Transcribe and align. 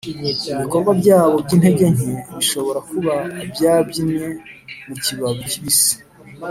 ibikorwa 0.53 0.91
byabo 1.01 1.35
byintege 1.45 1.85
nke 1.95 2.09
bishobora 2.37 2.79
kuba 2.89 3.15
byabyinnye 3.51 4.27
mukibabi 4.87 5.41
kibisi, 5.49 5.93